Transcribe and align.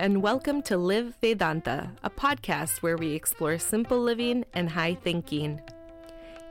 and 0.00 0.22
welcome 0.22 0.62
to 0.62 0.78
Live 0.78 1.14
Vedanta, 1.20 1.90
a 2.02 2.08
podcast 2.08 2.78
where 2.78 2.96
we 2.96 3.12
explore 3.12 3.58
simple 3.58 4.00
living 4.00 4.46
and 4.54 4.70
high 4.70 4.94
thinking. 4.94 5.60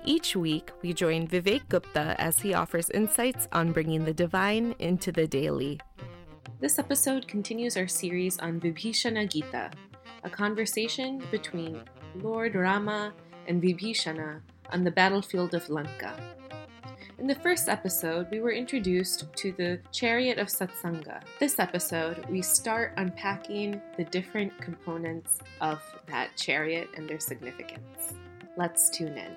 Each 0.05 0.35
week, 0.35 0.69
we 0.83 0.93
join 0.93 1.27
Vivek 1.27 1.67
Gupta 1.67 2.15
as 2.19 2.37
he 2.37 2.53
offers 2.53 2.91
insights 2.91 3.47
on 3.51 3.71
bringing 3.71 4.05
the 4.05 4.13
divine 4.13 4.75
into 4.77 5.11
the 5.11 5.25
daily. 5.25 5.79
This 6.59 6.77
episode 6.77 7.27
continues 7.27 7.75
our 7.75 7.87
series 7.87 8.37
on 8.37 8.59
Vibhishana 8.59 9.27
Gita, 9.27 9.71
a 10.23 10.29
conversation 10.29 11.23
between 11.31 11.81
Lord 12.17 12.53
Rama 12.53 13.15
and 13.47 13.63
Vibhishana 13.63 14.41
on 14.71 14.83
the 14.83 14.91
battlefield 14.91 15.55
of 15.55 15.67
Lanka. 15.71 16.13
In 17.19 17.27
the 17.27 17.35
first 17.35 17.67
episode, 17.67 18.27
we 18.31 18.39
were 18.39 18.53
introduced 18.53 19.25
to 19.35 19.51
the 19.51 19.81
chariot 19.91 20.37
of 20.37 20.47
Satsanga. 20.47 21.21
This 21.37 21.59
episode, 21.59 22.25
we 22.29 22.41
start 22.41 22.93
unpacking 22.95 23.81
the 23.97 24.05
different 24.05 24.57
components 24.61 25.39
of 25.59 25.81
that 26.07 26.29
chariot 26.37 26.87
and 26.95 27.09
their 27.09 27.19
significance. 27.19 28.13
Let's 28.55 28.89
tune 28.89 29.17
in. 29.17 29.35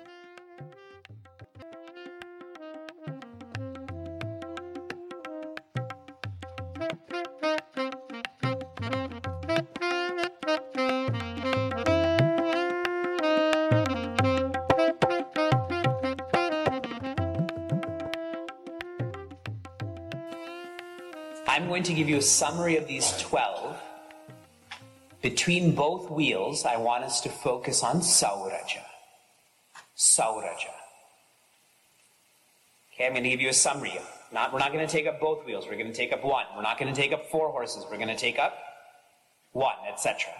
Going 21.83 21.97
to 21.97 22.01
give 22.01 22.07
you 22.07 22.15
a 22.15 22.21
summary 22.21 22.77
of 22.77 22.87
these 22.87 23.11
12. 23.19 23.77
Between 25.21 25.75
both 25.75 26.09
wheels, 26.09 26.63
I 26.63 26.77
want 26.77 27.03
us 27.03 27.19
to 27.21 27.29
focus 27.29 27.83
on 27.83 27.97
Sauraja. 27.97 28.85
Sauraja. 29.97 30.71
Okay, 32.93 33.05
I'm 33.05 33.11
going 33.11 33.23
to 33.23 33.29
give 33.29 33.41
you 33.41 33.49
a 33.49 33.53
summary. 33.53 33.99
Not, 34.31 34.53
we're 34.53 34.59
not 34.59 34.71
going 34.71 34.87
to 34.87 34.91
take 34.91 35.07
up 35.07 35.19
both 35.19 35.45
wheels. 35.45 35.65
We're 35.67 35.75
going 35.75 35.91
to 35.91 35.93
take 35.93 36.13
up 36.13 36.23
one. 36.23 36.45
We're 36.55 36.61
not 36.61 36.79
going 36.79 36.93
to 36.93 36.99
take 36.99 37.11
up 37.11 37.29
four 37.29 37.49
horses. 37.49 37.83
We're 37.91 37.97
going 37.97 38.07
to 38.07 38.15
take 38.15 38.39
up 38.39 38.57
one, 39.51 39.75
etc. 39.91 40.31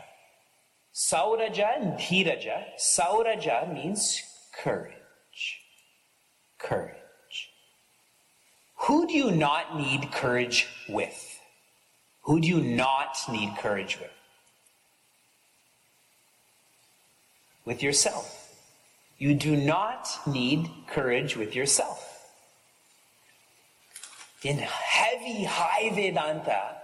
Sauraja 0.96 1.76
and 1.76 2.00
Dhiraja. 2.00 2.64
Sauraja 2.80 3.74
means 3.74 4.22
courage. 4.54 5.60
Courage. 6.58 7.04
Who 8.88 9.08
do 9.08 9.14
you 9.14 9.32
not 9.32 9.78
need 9.78 10.10
courage 10.14 10.68
with? 10.88 11.33
Who 12.24 12.40
do 12.40 12.48
you 12.48 12.62
not 12.62 13.18
need 13.30 13.58
courage 13.58 14.00
with? 14.00 14.12
With 17.66 17.84
yourself. 17.84 18.40
You 19.18 19.36
do 19.36 19.56
not 19.56 20.10
need 20.28 20.70
courage 20.88 21.38
with 21.38 21.56
yourself. 21.56 22.10
In 24.44 24.58
heavy 24.58 25.46
high 25.46 25.90
Vedanta, 25.94 26.76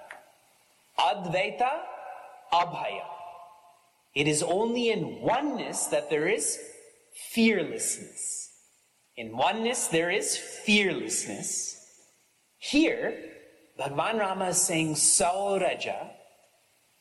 Advaita, 0.98 1.72
Abhaya. 2.54 3.06
It 4.16 4.28
is 4.28 4.44
only 4.44 4.90
in 4.90 5.22
oneness 5.22 5.88
that 5.88 6.10
there 6.10 6.28
is 6.28 6.60
fearlessness. 7.14 8.52
In 9.18 9.36
oneness, 9.36 9.88
there 9.88 10.10
is 10.10 10.38
fearlessness. 10.38 11.76
Here, 12.58 13.39
Bhagwan 13.80 14.18
Rama 14.18 14.50
is 14.50 14.62
saying 14.62 14.96
Sauraja. 14.96 16.10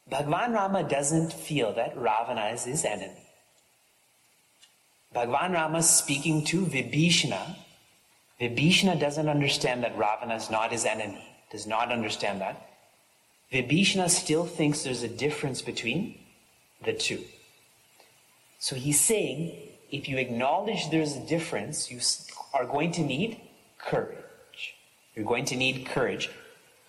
Bhagwan 0.09 0.53
Rama 0.53 0.89
doesn't 0.89 1.33
feel 1.33 1.73
that 1.75 1.97
Ravana 1.97 2.53
is 2.55 2.65
his 2.65 2.85
enemy. 2.85 3.27
Bhagwan 5.13 5.53
Rama 5.53 5.79
is 5.79 5.91
speaking 5.91 6.45
to 6.45 6.65
Vibhishana. 6.65 7.57
Vibhishana 8.41 8.99
doesn't 8.99 9.29
understand 9.29 9.83
that 9.83 9.99
Ravana 9.99 10.37
is 10.37 10.51
not 10.51 10.71
his 10.71 10.85
enemy, 10.85 11.27
does 11.51 11.67
not 11.67 11.91
understand 11.91 12.41
that. 12.41 12.71
Vibhishana 13.53 14.09
still 14.09 14.47
thinks 14.47 14.85
there's 14.85 15.03
a 15.03 15.09
difference 15.09 15.61
between 15.61 16.17
the 16.85 16.93
two. 16.93 17.25
So 18.61 18.77
he's 18.77 19.01
saying, 19.01 19.57
if 19.91 20.09
you 20.09 20.19
acknowledge 20.19 20.91
there's 20.91 21.17
a 21.17 21.27
difference, 21.27 21.91
you 21.91 21.99
are 22.55 22.67
going 22.67 22.93
to 22.93 23.03
need 23.03 23.41
courage. 23.79 24.17
You're 25.17 25.27
going 25.27 25.47
to 25.47 25.57
need 25.57 25.85
courage. 25.85 26.31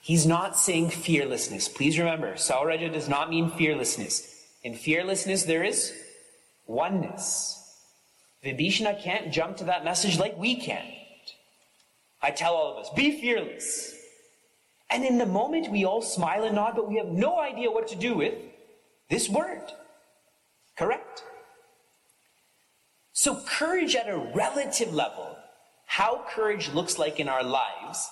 He's 0.09 0.25
not 0.25 0.57
saying 0.57 0.89
fearlessness. 0.89 1.67
Please 1.69 1.99
remember, 1.99 2.33
Sauraja 2.33 2.91
does 2.91 3.07
not 3.07 3.29
mean 3.29 3.51
fearlessness. 3.51 4.43
In 4.63 4.73
fearlessness, 4.73 5.43
there 5.43 5.63
is 5.63 5.93
oneness. 6.65 7.77
Vibhishana 8.43 8.99
can't 9.03 9.31
jump 9.31 9.57
to 9.57 9.65
that 9.65 9.85
message 9.85 10.17
like 10.17 10.35
we 10.35 10.55
can. 10.55 10.83
I 12.23 12.31
tell 12.31 12.55
all 12.55 12.71
of 12.71 12.83
us, 12.83 12.89
be 12.95 13.21
fearless. 13.21 13.93
And 14.89 15.05
in 15.05 15.19
the 15.19 15.27
moment, 15.27 15.69
we 15.69 15.85
all 15.85 16.01
smile 16.01 16.43
and 16.43 16.55
nod, 16.55 16.73
but 16.75 16.89
we 16.89 16.97
have 16.97 17.09
no 17.09 17.37
idea 17.39 17.69
what 17.69 17.87
to 17.89 17.95
do 17.95 18.15
with 18.15 18.33
this 19.11 19.29
word. 19.29 19.61
Correct? 20.75 21.23
So, 23.13 23.39
courage 23.45 23.95
at 23.95 24.09
a 24.09 24.17
relative 24.33 24.91
level, 24.91 25.37
how 25.85 26.25
courage 26.27 26.67
looks 26.69 26.97
like 26.97 27.19
in 27.19 27.29
our 27.29 27.43
lives, 27.43 28.09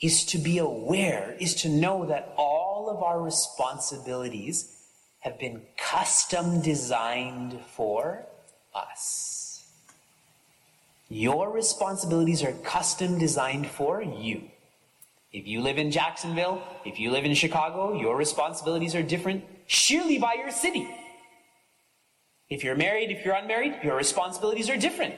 is 0.00 0.24
to 0.26 0.38
be 0.38 0.58
aware, 0.58 1.36
is 1.40 1.54
to 1.56 1.68
know 1.68 2.06
that 2.06 2.32
all 2.36 2.88
of 2.90 3.02
our 3.02 3.20
responsibilities 3.20 4.76
have 5.20 5.38
been 5.38 5.62
custom 5.76 6.60
designed 6.62 7.58
for 7.74 8.26
us. 8.74 9.64
Your 11.08 11.50
responsibilities 11.50 12.42
are 12.42 12.52
custom 12.52 13.18
designed 13.18 13.66
for 13.66 14.02
you. 14.02 14.42
If 15.32 15.46
you 15.46 15.60
live 15.60 15.78
in 15.78 15.90
Jacksonville, 15.90 16.62
if 16.84 17.00
you 17.00 17.10
live 17.10 17.24
in 17.24 17.34
Chicago, 17.34 17.98
your 17.98 18.16
responsibilities 18.16 18.94
are 18.94 19.02
different 19.02 19.44
sheerly 19.66 20.18
by 20.18 20.34
your 20.34 20.50
city. 20.50 20.88
If 22.48 22.64
you're 22.64 22.76
married, 22.76 23.10
if 23.10 23.24
you're 23.24 23.34
unmarried, 23.34 23.80
your 23.82 23.96
responsibilities 23.96 24.70
are 24.70 24.76
different. 24.76 25.14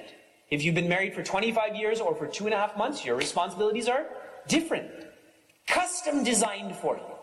If 0.51 0.65
you've 0.65 0.75
been 0.75 0.89
married 0.89 1.15
for 1.15 1.23
25 1.23 1.77
years 1.77 2.01
or 2.01 2.15
for 2.17 2.27
two 2.27 2.47
and 2.47 2.55
a 2.55 2.57
half 2.57 2.77
months, 2.77 3.05
your 3.05 3.15
responsibilities 3.15 3.89
are 3.89 4.07
different, 4.49 4.91
custom 5.67 6.25
designed 6.25 6.77
for 6.77 6.97
you. 6.97 7.15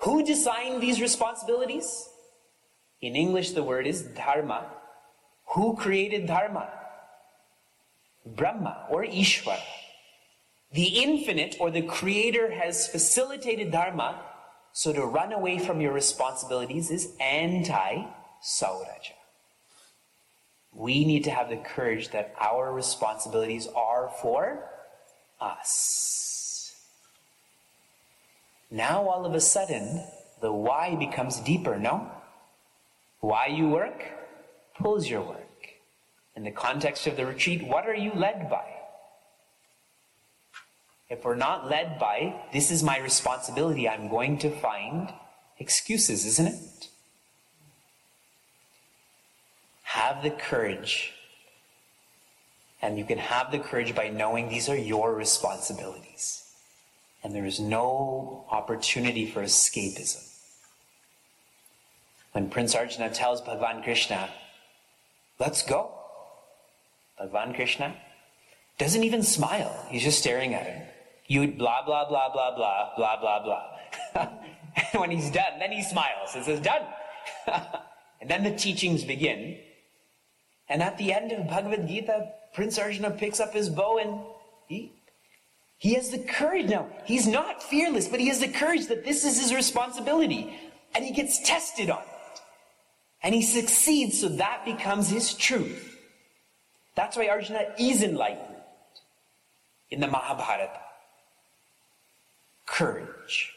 Who 0.00 0.24
designed 0.24 0.82
these 0.82 1.00
responsibilities? 1.00 2.08
In 3.00 3.16
English, 3.16 3.52
the 3.52 3.62
word 3.62 3.86
is 3.86 4.02
dharma. 4.02 4.66
Who 5.54 5.76
created 5.76 6.26
dharma? 6.26 6.68
Brahma 8.24 8.86
or 8.90 9.04
Ishvara. 9.04 9.60
The 10.72 11.02
infinite 11.02 11.56
or 11.60 11.70
the 11.70 11.82
creator 11.82 12.50
has 12.50 12.88
facilitated 12.88 13.70
dharma, 13.70 14.20
so 14.72 14.92
to 14.92 15.06
run 15.06 15.32
away 15.32 15.58
from 15.58 15.80
your 15.80 15.92
responsibilities 15.92 16.90
is 16.90 17.14
anti 17.20 18.04
sauraja. 18.42 19.12
We 20.72 21.04
need 21.04 21.24
to 21.24 21.30
have 21.30 21.48
the 21.48 21.56
courage 21.56 22.10
that 22.10 22.34
our 22.38 22.72
responsibilities 22.72 23.66
are 23.74 24.10
for 24.20 24.68
us. 25.40 26.72
Now, 28.70 29.08
all 29.08 29.24
of 29.24 29.34
a 29.34 29.40
sudden, 29.40 30.04
the 30.40 30.52
why 30.52 30.96
becomes 30.96 31.40
deeper, 31.40 31.78
no? 31.78 32.10
Why 33.20 33.46
you 33.46 33.68
work 33.68 34.04
pulls 34.78 35.08
your 35.08 35.22
work. 35.22 35.40
In 36.34 36.44
the 36.44 36.50
context 36.50 37.06
of 37.06 37.16
the 37.16 37.24
retreat, 37.24 37.66
what 37.66 37.86
are 37.86 37.94
you 37.94 38.12
led 38.12 38.50
by? 38.50 38.66
If 41.08 41.24
we're 41.24 41.36
not 41.36 41.70
led 41.70 41.98
by, 41.98 42.34
this 42.52 42.70
is 42.70 42.82
my 42.82 42.98
responsibility, 42.98 43.88
I'm 43.88 44.08
going 44.08 44.38
to 44.38 44.50
find 44.50 45.12
excuses, 45.58 46.26
isn't 46.26 46.48
it? 46.48 46.88
Have 49.84 50.22
the 50.22 50.30
courage 50.30 51.14
and 52.86 52.96
you 52.96 53.04
can 53.04 53.18
have 53.18 53.50
the 53.50 53.58
courage 53.58 53.96
by 53.96 54.08
knowing 54.08 54.48
these 54.48 54.68
are 54.68 54.76
your 54.76 55.12
responsibilities. 55.12 56.44
And 57.24 57.34
there 57.34 57.44
is 57.44 57.58
no 57.58 58.44
opportunity 58.48 59.26
for 59.26 59.42
escapism. 59.42 60.22
When 62.30 62.48
Prince 62.48 62.76
Arjuna 62.76 63.10
tells 63.10 63.42
Bhagavan 63.42 63.82
Krishna, 63.82 64.30
let's 65.40 65.64
go, 65.64 65.90
Bhagavan 67.20 67.56
Krishna 67.56 67.96
doesn't 68.78 69.02
even 69.02 69.24
smile. 69.24 69.84
He's 69.88 70.04
just 70.04 70.20
staring 70.20 70.54
at 70.54 70.66
him. 70.66 70.82
You 71.26 71.48
blah, 71.48 71.84
blah, 71.84 72.08
blah, 72.08 72.32
blah, 72.32 72.54
blah, 72.54 72.90
blah, 72.96 73.20
blah, 73.20 73.42
blah. 73.42 73.64
and 74.92 75.00
when 75.00 75.10
he's 75.10 75.32
done, 75.32 75.58
then 75.58 75.72
he 75.72 75.82
smiles 75.82 76.36
and 76.36 76.44
says, 76.44 76.60
done. 76.60 76.82
and 78.20 78.30
then 78.30 78.44
the 78.44 78.54
teachings 78.54 79.02
begin. 79.02 79.58
And 80.68 80.82
at 80.82 80.98
the 80.98 81.12
end 81.12 81.32
of 81.32 81.46
Bhagavad 81.48 81.86
Gita, 81.86 82.32
Prince 82.54 82.78
Arjuna 82.78 83.10
picks 83.10 83.40
up 83.40 83.52
his 83.52 83.68
bow 83.68 83.98
and 83.98 84.20
he 84.66 84.92
He 85.78 85.94
has 85.94 86.10
the 86.10 86.18
courage 86.18 86.68
now. 86.68 86.88
He's 87.04 87.26
not 87.26 87.62
fearless, 87.62 88.08
but 88.08 88.18
he 88.18 88.28
has 88.28 88.40
the 88.40 88.48
courage 88.48 88.86
that 88.86 89.04
this 89.04 89.24
is 89.24 89.40
his 89.40 89.54
responsibility. 89.54 90.58
And 90.94 91.04
he 91.04 91.12
gets 91.12 91.38
tested 91.40 91.90
on 91.90 92.00
it. 92.02 92.40
And 93.22 93.34
he 93.34 93.42
succeeds, 93.42 94.20
so 94.20 94.28
that 94.28 94.64
becomes 94.64 95.08
his 95.08 95.34
truth. 95.34 95.98
That's 96.94 97.16
why 97.16 97.28
Arjuna 97.28 97.74
is 97.78 98.02
enlightened 98.02 98.56
in 99.90 100.00
the 100.00 100.06
Mahabharata. 100.06 100.70
Courage. 102.64 103.52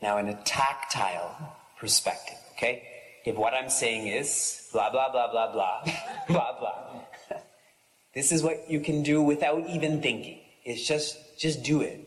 Now, 0.00 0.18
in 0.18 0.28
a 0.28 0.34
tactile 0.44 1.56
perspective, 1.78 2.38
okay? 2.52 2.88
If 3.26 3.34
what 3.34 3.54
I'm 3.54 3.68
saying 3.68 4.06
is 4.06 4.68
blah, 4.72 4.88
blah, 4.88 5.10
blah, 5.10 5.30
blah, 5.30 5.52
blah, 5.52 5.82
blah, 6.28 6.58
blah, 6.60 7.00
this 8.14 8.30
is 8.30 8.42
what 8.42 8.70
you 8.70 8.80
can 8.80 9.02
do 9.02 9.20
without 9.20 9.68
even 9.68 10.00
thinking. 10.00 10.38
It's 10.64 10.86
just, 10.86 11.18
just 11.36 11.64
do 11.64 11.80
it. 11.82 12.00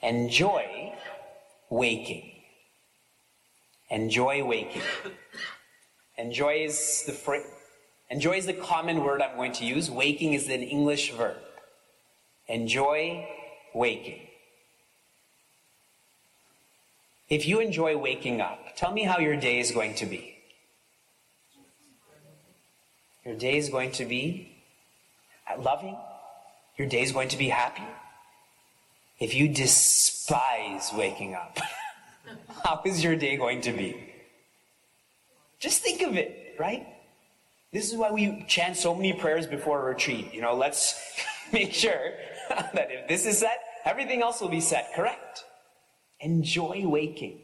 Enjoy 0.00 0.94
waking. 1.68 2.32
Enjoy 3.90 4.42
waking. 4.42 4.82
Enjoy 6.16 6.64
is 6.64 7.04
the 7.06 7.12
fr- 7.12 7.46
enjoy 8.10 8.38
is 8.38 8.46
the 8.46 8.54
common 8.54 9.04
word 9.04 9.20
I'm 9.20 9.36
going 9.36 9.52
to 9.52 9.66
use. 9.66 9.90
Waking 9.90 10.32
is 10.32 10.48
an 10.48 10.62
English 10.62 11.12
verb. 11.12 11.36
Enjoy 12.48 13.28
waking. 13.74 14.20
If 17.32 17.48
you 17.48 17.60
enjoy 17.60 17.96
waking 17.96 18.42
up, 18.42 18.76
tell 18.76 18.92
me 18.92 19.04
how 19.04 19.18
your 19.18 19.36
day 19.36 19.58
is 19.58 19.70
going 19.70 19.94
to 19.94 20.04
be. 20.04 20.36
Your 23.24 23.34
day 23.36 23.56
is 23.56 23.70
going 23.70 23.92
to 23.92 24.04
be 24.04 24.52
loving. 25.58 25.96
Your 26.76 26.86
day 26.86 27.00
is 27.00 27.10
going 27.10 27.30
to 27.30 27.38
be 27.38 27.48
happy. 27.48 27.88
If 29.18 29.34
you 29.34 29.48
despise 29.48 30.92
waking 30.92 31.34
up, 31.34 31.58
how 32.64 32.82
is 32.84 33.02
your 33.02 33.16
day 33.16 33.38
going 33.38 33.62
to 33.62 33.72
be? 33.72 34.12
Just 35.58 35.80
think 35.80 36.02
of 36.02 36.18
it, 36.18 36.56
right? 36.58 36.86
This 37.72 37.90
is 37.90 37.96
why 37.96 38.10
we 38.10 38.44
chant 38.46 38.76
so 38.76 38.94
many 38.94 39.14
prayers 39.14 39.46
before 39.46 39.80
a 39.80 39.84
retreat. 39.94 40.34
You 40.34 40.42
know, 40.42 40.54
let's 40.54 41.00
make 41.50 41.72
sure 41.72 42.12
that 42.50 42.90
if 42.90 43.08
this 43.08 43.24
is 43.24 43.38
set, 43.38 43.58
everything 43.86 44.20
else 44.20 44.42
will 44.42 44.50
be 44.50 44.60
set, 44.60 44.92
correct? 44.94 45.44
Enjoy 46.22 46.86
waking. 46.86 47.40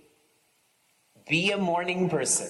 Be 1.29 1.51
a 1.51 1.59
morning 1.59 2.09
person. 2.09 2.49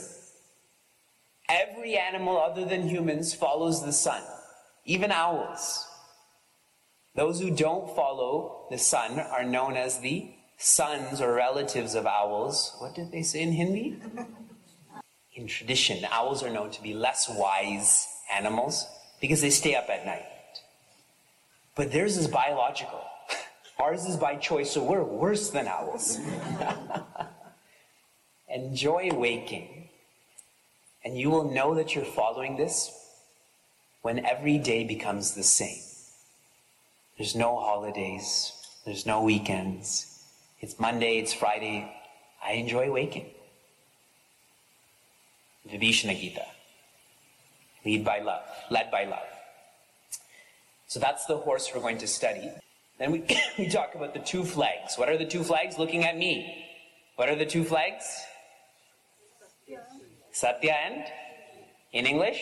Every 1.49 1.97
animal 1.97 2.39
other 2.39 2.67
than 2.67 2.87
humans 2.87 3.35
follows 3.35 3.83
the 3.83 3.93
sun, 3.93 4.23
even 4.85 5.11
owls. 5.11 5.87
Those 7.15 7.41
who 7.41 7.51
don't 7.51 7.97
follow 7.97 8.67
the 8.71 8.79
sun 8.79 9.19
are 9.19 9.43
known 9.43 9.77
as 9.77 10.01
the 10.01 10.31
sons 10.59 11.23
or 11.23 11.33
relatives 11.33 11.95
of 11.95 12.07
owls. 12.07 12.77
What 12.79 12.95
did 12.95 13.11
they 13.11 13.23
say 13.23 13.43
in 13.43 13.53
Hindi? 13.53 13.97
In 15.35 15.47
tradition, 15.47 16.05
owls 16.11 16.43
are 16.43 16.51
known 16.51 16.73
to 16.73 16.83
be 16.83 16.95
less 16.95 17.29
wise 17.29 18.09
animals 18.35 18.85
because 19.21 19.41
they 19.41 19.51
stay 19.51 19.77
up 19.77 19.89
at 19.89 20.05
night. 20.05 20.27
But 21.77 21.93
theirs 21.93 22.17
is 22.17 22.27
biological. 22.27 23.01
Ours 23.79 24.07
is 24.07 24.17
by 24.17 24.35
choice, 24.37 24.73
so 24.73 24.83
we're 24.83 25.05
worse 25.05 25.51
than 25.51 25.69
owls. 25.69 26.19
Enjoy 28.49 29.11
waking, 29.13 29.89
and 31.05 31.17
you 31.17 31.31
will 31.31 31.51
know 31.51 31.75
that 31.77 31.95
you're 31.95 32.05
following 32.05 32.57
this 32.57 32.91
when 34.03 34.25
every 34.27 34.59
day 34.59 34.85
becomes 34.85 35.35
the 35.35 35.45
same. 35.45 35.83
There's 37.17 37.37
no 37.37 37.57
holidays, 37.59 38.53
there's 38.85 39.07
no 39.07 39.23
weekends. 39.23 40.25
It's 40.61 40.81
Monday, 40.81 41.19
it's 41.19 41.33
Friday. 41.33 41.95
I 42.45 42.53
enjoy 42.53 42.91
waking. 42.91 43.27
Vibhishana 45.71 46.19
Gita. 46.19 46.47
Lead 47.85 48.05
by 48.05 48.19
love, 48.21 48.43
led 48.71 48.91
by 48.91 49.05
love. 49.05 49.29
So 50.89 50.99
that's 50.99 51.27
the 51.27 51.37
horse 51.37 51.71
we're 51.73 51.81
going 51.81 51.99
to 51.99 52.09
study. 52.09 52.51
Then 52.99 53.12
we, 53.12 53.25
we 53.59 53.69
talk 53.69 53.95
about 53.95 54.15
the 54.15 54.21
two 54.21 54.45
flags. 54.45 54.97
What 54.97 55.09
are 55.09 55.17
the 55.17 55.27
two 55.27 55.45
flags? 55.45 55.79
Looking 55.79 56.05
at 56.05 56.17
me. 56.17 56.67
What 57.17 57.29
are 57.29 57.37
the 57.37 57.47
two 57.47 57.65
flags? 57.65 58.05
Satya 60.33 60.73
and? 60.73 61.05
In 61.93 62.06
English? 62.06 62.41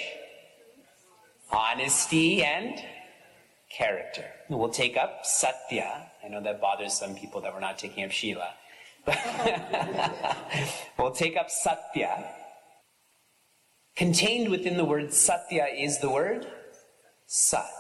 Honesty 1.51 2.43
and 2.43 2.83
character. 3.71 4.25
We'll 4.49 4.69
take 4.69 4.97
up 4.97 5.25
Satya. 5.25 6.11
I 6.25 6.29
know 6.29 6.43
that 6.43 6.61
bothers 6.61 6.95
some 6.95 7.15
people 7.15 7.41
that 7.43 7.55
we're 7.55 7.61
not 7.61 7.79
taking 7.79 8.05
up 8.05 8.11
Sheila. 8.11 8.55
we'll 10.99 11.13
take 11.13 11.37
up 11.37 11.51
Satya. 11.51 12.25
Contained 13.95 14.51
within 14.51 14.77
the 14.77 14.85
word 14.85 15.13
Satya 15.13 15.67
is 15.67 16.01
the 16.01 16.11
word 16.11 16.47
Sat. 17.27 17.71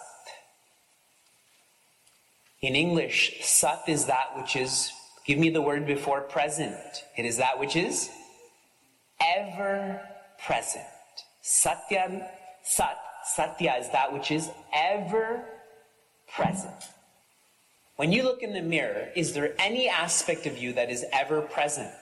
In 2.63 2.75
English, 2.75 3.39
sat 3.43 3.83
is 3.87 4.07
that 4.07 4.37
which 4.37 4.57
is, 4.57 4.91
give 5.27 5.39
me 5.39 5.51
the 5.51 5.63
word 5.63 5.87
before 5.87 6.23
present. 6.23 7.05
It 7.17 7.25
is 7.25 7.37
that 7.37 7.59
which 7.59 7.77
is 7.77 8.11
ever 9.21 10.01
present. 10.45 10.85
Satya, 11.43 12.31
sat, 12.63 12.99
satya 13.35 13.75
is 13.81 13.91
that 13.91 14.13
which 14.13 14.31
is 14.31 14.51
ever 14.75 15.45
present. 16.35 16.75
When 17.97 18.13
you 18.13 18.23
look 18.25 18.43
in 18.43 18.53
the 18.53 18.63
mirror, 18.63 19.09
is 19.15 19.33
there 19.33 19.55
any 19.59 19.89
aspect 19.89 20.47
of 20.47 20.59
you 20.59 20.73
that 20.75 20.91
is 20.91 21.05
ever 21.13 21.41
present? 21.41 21.93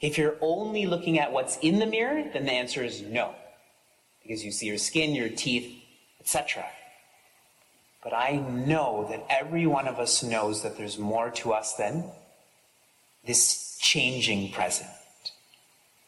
If 0.00 0.16
you're 0.16 0.36
only 0.40 0.86
looking 0.86 1.18
at 1.18 1.32
what's 1.32 1.58
in 1.58 1.78
the 1.80 1.86
mirror, 1.86 2.24
then 2.32 2.46
the 2.46 2.52
answer 2.52 2.84
is 2.84 3.02
no. 3.02 3.34
Because 4.22 4.44
you 4.44 4.52
see 4.52 4.66
your 4.66 4.78
skin, 4.78 5.14
your 5.14 5.28
teeth, 5.28 5.82
etc. 6.20 6.66
But 8.02 8.12
I 8.12 8.36
know 8.36 9.06
that 9.10 9.26
every 9.28 9.66
one 9.66 9.88
of 9.88 9.98
us 9.98 10.22
knows 10.22 10.62
that 10.62 10.76
there's 10.76 10.98
more 10.98 11.30
to 11.30 11.52
us 11.52 11.74
than 11.74 12.04
this 13.24 13.76
changing 13.80 14.52
present. 14.52 14.88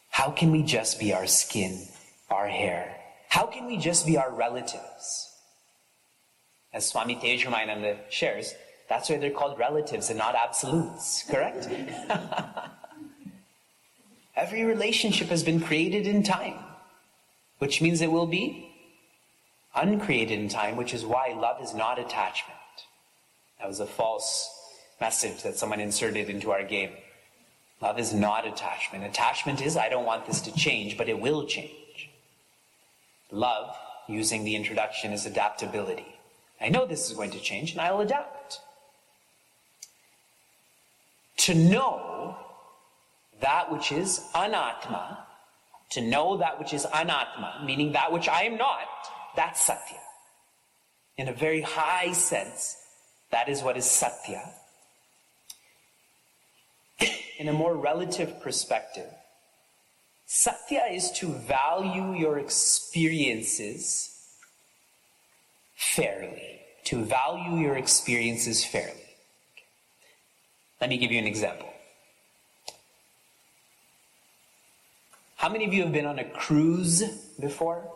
How 0.09 0.31
can 0.31 0.51
we 0.51 0.63
just 0.63 0.99
be 0.99 1.13
our 1.13 1.27
skin, 1.27 1.87
our 2.29 2.47
hair? 2.47 2.95
How 3.29 3.45
can 3.45 3.65
we 3.65 3.77
just 3.77 4.05
be 4.05 4.17
our 4.17 4.31
relatives? 4.31 5.29
As 6.73 6.87
Swami 6.87 7.15
Tejomayananda 7.15 7.97
shares, 8.09 8.53
that's 8.87 9.09
why 9.09 9.17
they're 9.17 9.31
called 9.31 9.59
relatives 9.59 10.09
and 10.09 10.17
not 10.17 10.35
absolutes, 10.35 11.23
correct? 11.29 11.69
Every 14.35 14.63
relationship 14.63 15.27
has 15.27 15.43
been 15.43 15.59
created 15.59 16.07
in 16.07 16.23
time, 16.23 16.55
which 17.59 17.81
means 17.81 18.01
it 18.01 18.11
will 18.11 18.27
be 18.27 18.70
uncreated 19.75 20.39
in 20.39 20.49
time, 20.49 20.75
which 20.75 20.93
is 20.93 21.05
why 21.05 21.35
love 21.37 21.61
is 21.61 21.73
not 21.73 21.99
attachment. 21.99 22.57
That 23.59 23.67
was 23.67 23.79
a 23.79 23.85
false 23.85 24.49
message 24.99 25.43
that 25.43 25.57
someone 25.57 25.79
inserted 25.79 26.29
into 26.29 26.51
our 26.51 26.63
game. 26.63 26.91
Love 27.81 27.99
is 27.99 28.13
not 28.13 28.47
attachment. 28.47 29.03
Attachment 29.03 29.61
is, 29.61 29.75
I 29.75 29.89
don't 29.89 30.05
want 30.05 30.25
this 30.27 30.41
to 30.41 30.53
change, 30.53 30.97
but 30.97 31.09
it 31.09 31.19
will 31.19 31.45
change. 31.45 32.09
Love, 33.31 33.75
using 34.07 34.43
the 34.43 34.55
introduction, 34.55 35.13
is 35.13 35.25
adaptability. 35.25 36.15
I 36.59 36.69
know 36.69 36.85
this 36.85 37.09
is 37.09 37.15
going 37.15 37.31
to 37.31 37.39
change, 37.39 37.71
and 37.71 37.81
I'll 37.81 38.01
adapt. 38.01 38.59
To 41.37 41.55
know 41.55 42.35
that 43.39 43.71
which 43.71 43.91
is 43.91 44.27
anatma, 44.35 45.17
to 45.91 46.01
know 46.01 46.37
that 46.37 46.59
which 46.59 46.73
is 46.73 46.85
anatma, 46.85 47.65
meaning 47.65 47.93
that 47.93 48.11
which 48.11 48.29
I 48.29 48.43
am 48.43 48.57
not, 48.57 48.87
that's 49.35 49.65
Satya. 49.65 49.99
In 51.17 51.27
a 51.27 51.33
very 51.33 51.61
high 51.61 52.13
sense, 52.13 52.77
that 53.31 53.49
is 53.49 53.61
what 53.61 53.77
is 53.77 53.85
Satya. 53.85 54.41
In 57.39 57.47
a 57.47 57.53
more 57.53 57.75
relative 57.75 58.39
perspective, 58.41 59.09
Satya 60.25 60.83
is 60.91 61.11
to 61.13 61.27
value 61.27 62.13
your 62.13 62.39
experiences 62.39 64.15
fairly. 65.75 66.59
To 66.85 67.03
value 67.03 67.57
your 67.57 67.75
experiences 67.75 68.63
fairly. 68.63 68.97
Let 70.79 70.89
me 70.89 70.97
give 70.97 71.11
you 71.11 71.19
an 71.19 71.27
example. 71.27 71.69
How 75.35 75.49
many 75.49 75.65
of 75.65 75.73
you 75.73 75.83
have 75.83 75.91
been 75.91 76.05
on 76.05 76.19
a 76.19 76.23
cruise 76.23 77.03
before? 77.39 77.91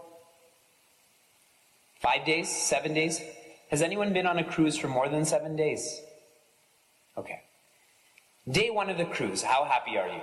Five 2.00 2.26
days? 2.26 2.50
Seven 2.50 2.94
days? 2.94 3.22
Has 3.70 3.82
anyone 3.82 4.14
been 4.14 4.28
on 4.28 4.38
a 4.38 4.44
cruise 4.44 4.78
for 4.78 4.88
more 4.88 5.10
than 5.10 5.26
seven 5.26 5.56
days? 5.56 6.02
Okay. 7.18 7.42
Day 8.50 8.70
one 8.70 8.90
of 8.90 8.98
the 8.98 9.06
cruise, 9.06 9.42
how 9.42 9.66
happy 9.66 9.98
are 9.98 10.08
you? 10.08 10.22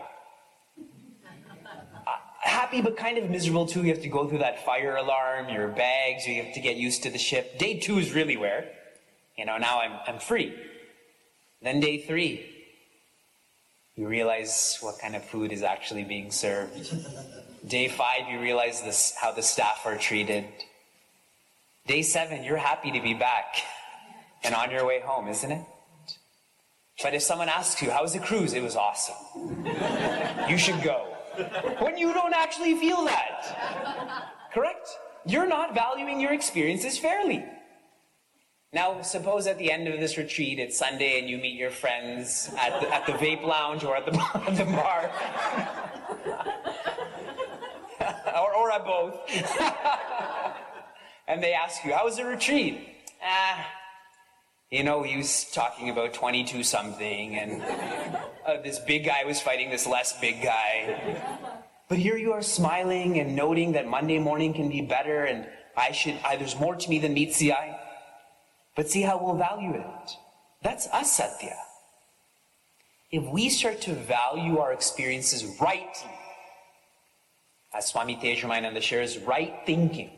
Uh, 2.06 2.10
happy 2.40 2.80
but 2.80 2.96
kind 2.96 3.18
of 3.18 3.28
miserable 3.28 3.66
too. 3.66 3.82
You 3.82 3.88
have 3.88 4.02
to 4.02 4.08
go 4.08 4.28
through 4.28 4.38
that 4.38 4.64
fire 4.64 4.96
alarm, 4.96 5.48
your 5.48 5.68
bags, 5.68 6.26
you 6.26 6.42
have 6.42 6.54
to 6.54 6.60
get 6.60 6.76
used 6.76 7.02
to 7.02 7.10
the 7.10 7.18
ship. 7.18 7.58
Day 7.58 7.80
two 7.80 7.98
is 7.98 8.12
really 8.12 8.36
where, 8.36 8.68
you 9.36 9.44
know, 9.44 9.58
now 9.58 9.80
I'm, 9.80 9.98
I'm 10.06 10.20
free. 10.20 10.54
Then 11.62 11.80
day 11.80 11.98
three, 11.98 12.46
you 13.96 14.06
realize 14.06 14.78
what 14.80 14.98
kind 15.00 15.16
of 15.16 15.24
food 15.24 15.52
is 15.52 15.62
actually 15.62 16.04
being 16.04 16.30
served. 16.30 16.94
Day 17.66 17.88
five, 17.88 18.28
you 18.30 18.40
realize 18.40 18.82
this, 18.82 19.14
how 19.20 19.32
the 19.32 19.42
staff 19.42 19.82
are 19.84 19.96
treated. 19.96 20.44
Day 21.86 22.02
seven, 22.02 22.44
you're 22.44 22.56
happy 22.56 22.92
to 22.92 23.00
be 23.00 23.12
back 23.12 23.56
and 24.44 24.54
on 24.54 24.70
your 24.70 24.86
way 24.86 25.00
home, 25.00 25.26
isn't 25.26 25.50
it? 25.50 25.64
But 27.02 27.14
if 27.14 27.22
someone 27.22 27.48
asks 27.48 27.82
you, 27.82 27.90
how 27.90 28.02
was 28.02 28.12
the 28.12 28.20
cruise? 28.20 28.52
It 28.52 28.62
was 28.62 28.76
awesome. 28.76 29.16
you 30.48 30.56
should 30.56 30.80
go. 30.82 31.16
When 31.80 31.98
you 31.98 32.12
don't 32.12 32.34
actually 32.34 32.76
feel 32.76 33.04
that. 33.06 34.30
Correct? 34.54 34.88
You're 35.26 35.48
not 35.48 35.74
valuing 35.74 36.20
your 36.20 36.32
experiences 36.32 36.98
fairly. 36.98 37.44
Now, 38.72 39.02
suppose 39.02 39.48
at 39.48 39.58
the 39.58 39.72
end 39.72 39.88
of 39.88 39.98
this 39.98 40.16
retreat, 40.16 40.60
it's 40.60 40.78
Sunday, 40.78 41.18
and 41.18 41.28
you 41.28 41.36
meet 41.36 41.58
your 41.58 41.70
friends 41.70 42.50
at 42.58 42.80
the, 42.80 42.94
at 42.94 43.06
the 43.06 43.12
vape 43.12 43.42
lounge 43.42 43.82
or 43.82 43.96
at 43.96 44.06
the, 44.06 44.12
at 44.34 44.56
the 44.56 44.64
bar. 44.64 45.10
or, 48.40 48.54
or 48.54 48.70
at 48.70 48.84
both. 48.84 49.18
and 51.28 51.42
they 51.42 51.52
ask 51.52 51.84
you, 51.84 51.92
How 51.92 52.04
was 52.04 52.16
the 52.16 52.24
retreat? 52.24 52.88
Ah, 53.22 53.66
you 54.72 54.82
know, 54.82 55.02
he 55.02 55.18
was 55.18 55.50
talking 55.52 55.90
about 55.90 56.14
22 56.14 56.64
something, 56.64 57.36
and 57.36 57.62
uh, 58.46 58.62
this 58.62 58.78
big 58.78 59.04
guy 59.04 59.22
was 59.24 59.38
fighting 59.38 59.68
this 59.68 59.86
less 59.86 60.18
big 60.18 60.42
guy. 60.42 61.22
But 61.90 61.98
here 61.98 62.16
you 62.16 62.32
are 62.32 62.40
smiling 62.40 63.20
and 63.20 63.36
noting 63.36 63.72
that 63.72 63.86
Monday 63.86 64.18
morning 64.18 64.54
can 64.54 64.70
be 64.70 64.80
better, 64.80 65.24
and 65.24 65.46
I 65.76 65.92
should, 65.92 66.18
I, 66.24 66.36
there's 66.36 66.58
more 66.58 66.74
to 66.74 66.88
me 66.88 66.98
than 66.98 67.12
meets 67.12 67.38
the 67.38 67.52
eye. 67.52 67.78
But 68.74 68.88
see 68.88 69.02
how 69.02 69.22
we'll 69.22 69.36
value 69.36 69.74
it. 69.74 70.16
That's 70.62 70.86
us, 70.86 71.18
Satya. 71.18 71.54
If 73.10 73.30
we 73.30 73.50
start 73.50 73.82
to 73.82 73.92
value 73.92 74.56
our 74.56 74.72
experiences 74.72 75.44
rightly, 75.60 76.10
as 77.74 77.88
Swami 77.88 78.16
Tejomayananda 78.16 78.80
shares, 78.80 79.18
right 79.18 79.54
thinking, 79.66 80.12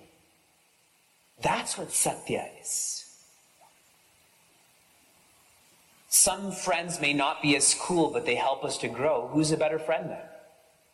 that's 1.43 1.77
what 1.77 1.93
Satya 1.93 2.49
is. 2.61 3.05
Some 6.09 6.53
friends 6.53 7.01
may 7.01 7.13
not 7.13 7.43
be 7.43 7.57
as 7.57 7.75
cool, 7.75 8.11
but 8.11 8.25
they 8.25 8.37
help 8.37 8.65
us 8.65 8.79
to 8.79 8.89
grow. 8.89 9.29
Who's 9.33 9.51
a 9.51 9.57
better 9.57 9.79
friend 9.79 10.11
then? 10.11 10.23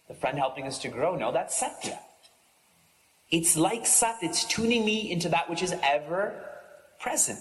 The 0.08 0.14
friend 0.14 0.38
helping 0.38 0.66
us 0.66 0.78
to 0.78 0.88
grow? 0.88 1.14
No, 1.14 1.30
that's 1.30 1.56
Satya. 1.56 1.98
It's 3.30 3.56
like 3.56 3.86
Sat, 3.86 4.16
it's 4.22 4.44
tuning 4.44 4.84
me 4.84 5.10
into 5.10 5.28
that 5.28 5.48
which 5.48 5.62
is 5.62 5.74
ever 5.84 6.34
present. 6.98 7.38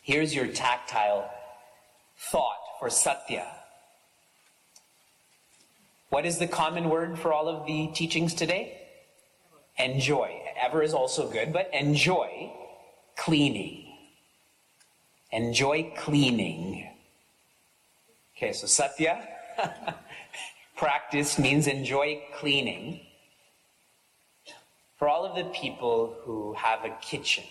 Here's 0.00 0.34
your 0.34 0.46
tactile 0.46 1.30
thought 2.16 2.56
for 2.78 2.88
Satya. 2.88 3.46
What 6.08 6.24
is 6.24 6.38
the 6.38 6.46
common 6.46 6.88
word 6.88 7.18
for 7.18 7.32
all 7.32 7.48
of 7.48 7.66
the 7.66 7.88
teachings 7.94 8.32
today? 8.34 8.79
Enjoy. 9.78 10.42
Ever 10.60 10.82
is 10.82 10.92
also 10.92 11.30
good, 11.30 11.52
but 11.52 11.70
enjoy 11.72 12.52
cleaning. 13.16 13.86
Enjoy 15.32 15.92
cleaning. 15.96 16.88
Okay, 18.36 18.52
so 18.52 18.66
Satya, 18.66 19.26
practice 20.76 21.38
means 21.38 21.66
enjoy 21.66 22.22
cleaning. 22.34 23.00
For 24.98 25.08
all 25.08 25.24
of 25.24 25.36
the 25.36 25.44
people 25.50 26.16
who 26.22 26.54
have 26.54 26.84
a 26.84 26.90
kitchen, 27.00 27.44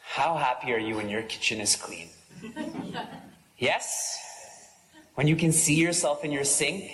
how 0.00 0.36
happy 0.36 0.72
are 0.72 0.78
you 0.78 0.96
when 0.96 1.08
your 1.08 1.22
kitchen 1.22 1.60
is 1.60 1.76
clean? 1.76 2.08
yes? 3.58 4.18
When 5.14 5.26
you 5.26 5.36
can 5.36 5.52
see 5.52 5.74
yourself 5.74 6.24
in 6.24 6.32
your 6.32 6.44
sink? 6.44 6.90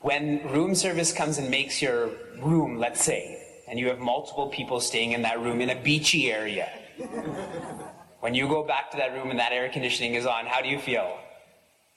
When 0.00 0.42
room 0.48 0.74
service 0.74 1.12
comes 1.12 1.36
and 1.36 1.50
makes 1.50 1.82
your 1.82 2.10
room, 2.40 2.78
let's 2.78 3.04
say, 3.04 3.36
and 3.68 3.78
you 3.78 3.88
have 3.88 3.98
multiple 3.98 4.48
people 4.48 4.80
staying 4.80 5.12
in 5.12 5.22
that 5.22 5.40
room 5.40 5.60
in 5.60 5.68
a 5.68 5.74
beachy 5.74 6.32
area. 6.32 6.70
when 8.20 8.34
you 8.34 8.48
go 8.48 8.64
back 8.64 8.90
to 8.92 8.96
that 8.96 9.12
room 9.12 9.30
and 9.30 9.38
that 9.38 9.52
air 9.52 9.68
conditioning 9.68 10.14
is 10.14 10.24
on, 10.24 10.46
how 10.46 10.62
do 10.62 10.68
you 10.68 10.78
feel? 10.78 11.18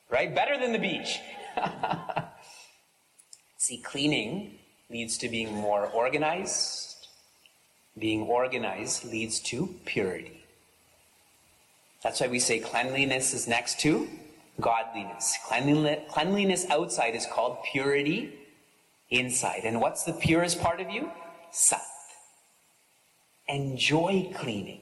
Right? 0.09 0.35
Better 0.35 0.59
than 0.59 0.73
the 0.73 0.79
beach. 0.79 1.19
See, 3.57 3.77
cleaning 3.77 4.59
leads 4.89 5.17
to 5.19 5.29
being 5.29 5.53
more 5.53 5.87
organized. 5.87 7.07
Being 7.97 8.23
organized 8.23 9.05
leads 9.05 9.39
to 9.41 9.73
purity. 9.85 10.43
That's 12.03 12.19
why 12.19 12.27
we 12.27 12.39
say 12.39 12.59
cleanliness 12.59 13.33
is 13.33 13.47
next 13.47 13.79
to 13.81 14.09
godliness. 14.59 15.37
Cleanliness 15.47 16.65
outside 16.69 17.15
is 17.15 17.25
called 17.25 17.57
purity 17.71 18.33
inside. 19.09 19.61
And 19.63 19.79
what's 19.81 20.03
the 20.03 20.13
purest 20.13 20.61
part 20.61 20.79
of 20.79 20.89
you? 20.89 21.11
Sat. 21.51 21.81
Enjoy 23.47 24.31
cleaning. 24.35 24.81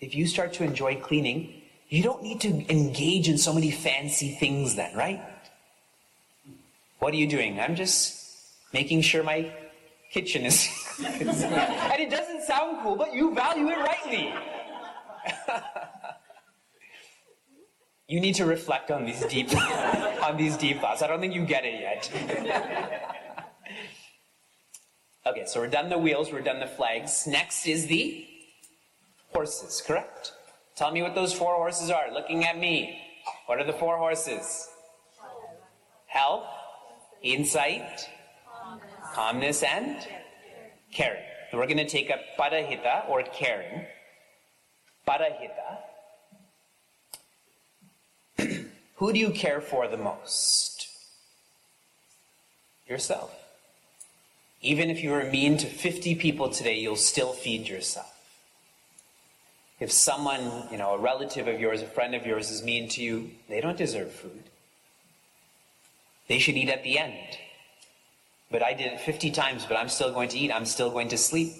If 0.00 0.14
you 0.14 0.26
start 0.26 0.52
to 0.54 0.64
enjoy 0.64 0.96
cleaning, 0.96 1.62
you 1.88 2.02
don't 2.02 2.22
need 2.22 2.40
to 2.42 2.48
engage 2.70 3.28
in 3.28 3.36
so 3.36 3.52
many 3.52 3.70
fancy 3.70 4.30
things 4.30 4.76
then, 4.76 4.96
right? 4.96 5.20
What 7.00 7.12
are 7.12 7.16
you 7.16 7.26
doing? 7.26 7.60
I'm 7.60 7.74
just 7.74 8.16
making 8.72 9.02
sure 9.02 9.22
my 9.22 9.50
kitchen 10.10 10.44
is. 10.44 10.68
and 11.04 12.00
it 12.00 12.10
doesn't 12.10 12.42
sound 12.44 12.78
cool, 12.82 12.96
but 12.96 13.12
you 13.12 13.34
value 13.34 13.68
it 13.68 13.78
rightly. 13.78 14.34
you 18.10 18.18
need 18.18 18.34
to 18.34 18.44
reflect 18.44 18.90
on 18.90 19.04
these 19.04 19.24
deep 19.26 19.54
on 20.22 20.36
these 20.36 20.56
deep 20.56 20.80
thoughts. 20.80 21.00
I 21.00 21.06
don't 21.06 21.20
think 21.20 21.32
you 21.34 21.44
get 21.46 21.64
it 21.64 21.80
yet. 21.80 23.16
Okay, 25.26 25.44
so 25.46 25.60
we're 25.60 25.68
done 25.68 25.90
the 25.90 25.98
wheels, 25.98 26.32
we're 26.32 26.40
done 26.40 26.60
the 26.60 26.66
flags. 26.66 27.26
Next 27.26 27.66
is 27.66 27.86
the 27.86 28.26
horses, 29.34 29.82
correct? 29.86 30.32
Tell 30.76 30.90
me 30.90 31.02
what 31.02 31.14
those 31.14 31.34
four 31.34 31.54
horses 31.56 31.90
are. 31.90 32.10
Looking 32.10 32.46
at 32.46 32.58
me. 32.58 32.98
What 33.44 33.60
are 33.60 33.66
the 33.66 33.74
four 33.74 33.98
horses? 33.98 34.66
Health, 36.06 36.46
insight, 37.22 38.08
calmness, 39.12 39.62
and 39.62 39.98
caring. 40.90 41.22
We're 41.52 41.66
going 41.66 41.76
to 41.76 41.88
take 41.88 42.10
up 42.10 42.20
parahita 42.38 43.08
or 43.10 43.22
caring. 43.22 43.84
Parahita. 45.06 45.89
Who 49.00 49.14
do 49.14 49.18
you 49.18 49.30
care 49.30 49.62
for 49.62 49.88
the 49.88 49.96
most? 49.96 50.88
Yourself. 52.86 53.34
Even 54.60 54.90
if 54.90 55.02
you 55.02 55.14
are 55.14 55.24
mean 55.24 55.56
to 55.56 55.66
50 55.66 56.16
people 56.16 56.50
today, 56.50 56.78
you'll 56.78 56.96
still 56.96 57.32
feed 57.32 57.66
yourself. 57.66 58.14
If 59.80 59.90
someone, 59.90 60.68
you 60.70 60.76
know, 60.76 60.92
a 60.92 60.98
relative 60.98 61.48
of 61.48 61.58
yours, 61.58 61.80
a 61.80 61.86
friend 61.86 62.14
of 62.14 62.26
yours 62.26 62.50
is 62.50 62.62
mean 62.62 62.90
to 62.90 63.02
you, 63.02 63.30
they 63.48 63.62
don't 63.62 63.78
deserve 63.78 64.12
food. 64.12 64.42
They 66.28 66.38
should 66.38 66.58
eat 66.58 66.68
at 66.68 66.84
the 66.84 66.98
end. 66.98 67.38
But 68.50 68.62
I 68.62 68.74
did 68.74 68.92
it 68.92 69.00
50 69.00 69.30
times, 69.30 69.64
but 69.64 69.78
I'm 69.78 69.88
still 69.88 70.12
going 70.12 70.28
to 70.28 70.38
eat. 70.38 70.52
I'm 70.52 70.66
still 70.66 70.90
going 70.90 71.08
to 71.08 71.16
sleep. 71.16 71.54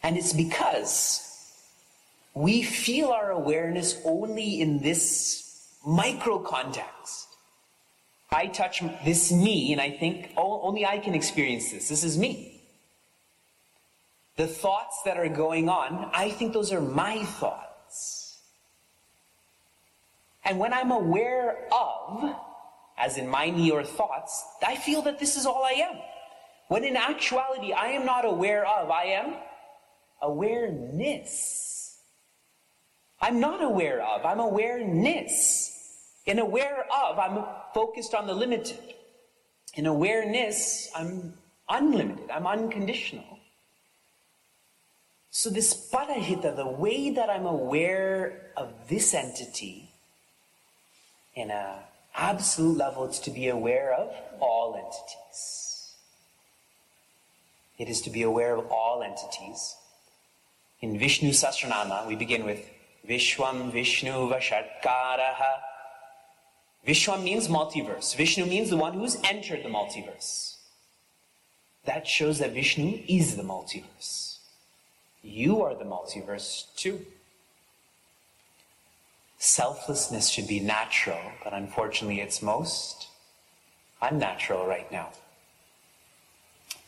And 0.00 0.16
it's 0.16 0.32
because 0.32 1.29
we 2.40 2.62
feel 2.62 3.08
our 3.08 3.30
awareness 3.30 4.00
only 4.04 4.62
in 4.62 4.80
this 4.80 5.76
micro 5.86 6.38
context. 6.38 7.28
I 8.30 8.46
touch 8.46 8.82
this 9.04 9.30
me, 9.30 9.72
and 9.72 9.80
I 9.80 9.90
think, 9.90 10.30
oh, 10.36 10.62
only 10.62 10.86
I 10.86 10.98
can 10.98 11.14
experience 11.14 11.70
this. 11.70 11.88
This 11.88 12.02
is 12.02 12.16
me. 12.16 12.62
The 14.36 14.46
thoughts 14.46 15.02
that 15.04 15.18
are 15.18 15.28
going 15.28 15.68
on, 15.68 16.10
I 16.14 16.30
think 16.30 16.54
those 16.54 16.72
are 16.72 16.80
my 16.80 17.24
thoughts. 17.24 18.38
And 20.42 20.58
when 20.58 20.72
I'm 20.72 20.92
aware 20.92 21.68
of, 21.70 22.34
as 22.96 23.18
in 23.18 23.28
my 23.28 23.50
me 23.50 23.70
or 23.70 23.84
thoughts, 23.84 24.44
I 24.66 24.76
feel 24.76 25.02
that 25.02 25.18
this 25.18 25.36
is 25.36 25.44
all 25.44 25.62
I 25.64 25.72
am. 25.72 25.96
When 26.68 26.84
in 26.84 26.96
actuality, 26.96 27.74
I 27.74 27.88
am 27.88 28.06
not 28.06 28.24
aware 28.24 28.66
of, 28.66 28.90
I 28.90 29.04
am 29.04 29.34
awareness. 30.22 31.79
I'm 33.20 33.40
not 33.40 33.62
aware 33.62 34.02
of, 34.02 34.24
I'm 34.24 34.40
awareness. 34.40 35.76
In 36.26 36.38
aware 36.38 36.86
of, 36.92 37.18
I'm 37.18 37.44
focused 37.74 38.14
on 38.14 38.26
the 38.26 38.34
limited. 38.34 38.94
In 39.74 39.86
awareness, 39.86 40.88
I'm 40.94 41.34
unlimited, 41.68 42.30
I'm 42.30 42.46
unconditional. 42.46 43.38
So, 45.30 45.48
this 45.48 45.88
parahita, 45.90 46.56
the 46.56 46.66
way 46.66 47.10
that 47.10 47.30
I'm 47.30 47.46
aware 47.46 48.50
of 48.56 48.72
this 48.88 49.14
entity, 49.14 49.90
in 51.34 51.50
an 51.50 51.76
absolute 52.14 52.76
level, 52.76 53.04
it's 53.04 53.20
to 53.20 53.30
be 53.30 53.48
aware 53.48 53.94
of 53.94 54.12
all 54.40 54.74
entities. 54.74 55.94
It 57.78 57.88
is 57.88 58.02
to 58.02 58.10
be 58.10 58.22
aware 58.22 58.56
of 58.56 58.66
all 58.66 59.02
entities. 59.02 59.76
In 60.80 60.98
Vishnu 60.98 61.30
Sahasranama, 61.30 62.06
we 62.08 62.16
begin 62.16 62.44
with 62.44 62.68
Vishwam 63.04 63.70
Vishnu 63.70 64.12
Vashatkaraha. 64.28 65.60
Vishwam 66.84 67.24
means 67.24 67.48
multiverse. 67.48 68.14
Vishnu 68.14 68.46
means 68.46 68.70
the 68.70 68.76
one 68.76 68.94
who's 68.94 69.18
entered 69.24 69.62
the 69.62 69.68
multiverse. 69.68 70.56
That 71.84 72.06
shows 72.06 72.38
that 72.38 72.52
Vishnu 72.52 73.02
is 73.08 73.36
the 73.36 73.42
multiverse. 73.42 74.38
You 75.22 75.62
are 75.62 75.74
the 75.74 75.84
multiverse 75.84 76.74
too. 76.76 77.04
Selflessness 79.38 80.28
should 80.28 80.46
be 80.46 80.60
natural, 80.60 81.20
but 81.42 81.54
unfortunately 81.54 82.20
it's 82.20 82.42
most 82.42 83.08
unnatural 84.02 84.66
right 84.66 84.90
now. 84.92 85.08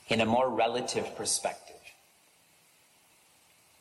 In 0.09 0.21
a 0.21 0.27
more 0.27 0.51
relative 0.51 1.17
perspective. 1.17 1.72